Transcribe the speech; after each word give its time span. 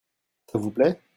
Ça 0.47 0.57
vous 0.57 0.71
plait? 0.71 0.99